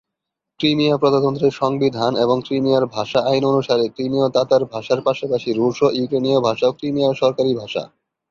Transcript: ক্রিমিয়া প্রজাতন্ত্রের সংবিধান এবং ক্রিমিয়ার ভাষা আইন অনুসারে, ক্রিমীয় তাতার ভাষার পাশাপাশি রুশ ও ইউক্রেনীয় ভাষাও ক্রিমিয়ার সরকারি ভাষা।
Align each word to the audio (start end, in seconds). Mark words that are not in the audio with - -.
ক্রিমিয়া 0.59 0.95
প্রজাতন্ত্রের 0.97 1.53
সংবিধান 1.53 2.11
এবং 2.15 2.37
ক্রিমিয়ার 2.45 2.85
ভাষা 2.87 3.19
আইন 3.25 3.43
অনুসারে, 3.45 3.85
ক্রিমীয় 3.87 4.27
তাতার 4.29 4.63
ভাষার 4.65 4.99
পাশাপাশি 5.01 5.49
রুশ 5.51 5.77
ও 5.81 5.87
ইউক্রেনীয় 5.91 6.39
ভাষাও 6.41 6.71
ক্রিমিয়ার 6.71 7.15
সরকারি 7.15 7.51
ভাষা। 7.55 7.83